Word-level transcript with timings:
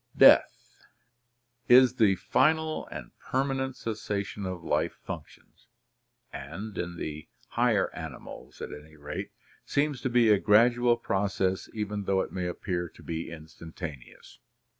Death 0.17 0.79
is 1.67 1.97
the 1.97 2.15
final 2.15 2.87
and 2.87 3.11
permanent 3.19 3.75
cessation 3.75 4.47
of 4.47 4.63
life 4.63 4.93
functions, 5.05 5.67
and, 6.33 6.75
in 6.75 6.97
the 6.97 7.27
higher 7.49 7.93
animals 7.93 8.61
at 8.61 8.73
any 8.73 8.95
rate, 8.95 9.29
seems 9.63 10.01
to 10.01 10.09
be 10.09 10.29
a 10.31 10.39
gradual 10.39 10.97
process 10.97 11.69
even 11.75 12.05
though 12.05 12.21
it 12.21 12.31
may 12.33 12.47
appear 12.47 12.89
to 12.89 13.03
be 13.03 13.29
instantaneous. 13.29 14.39